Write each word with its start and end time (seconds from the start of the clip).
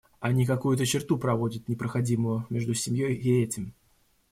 Они 0.19 0.47
какую-то 0.47 0.83
черту 0.83 1.15
проводят 1.19 1.67
непроходимую 1.69 2.47
между 2.49 2.73
семьей 2.73 3.13
и 3.13 3.43
этим. 3.43 3.75